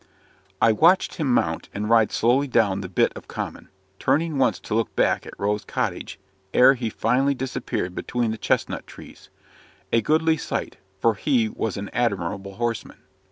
[0.59, 3.69] I watched him mount, and ride slowly down the bit of common
[3.99, 6.19] turning once to look back at Rose Cottage,
[6.55, 9.29] ere he finally disappeared between the chestnut trees:
[9.93, 12.97] a goodly sight for he was an admirable horseman.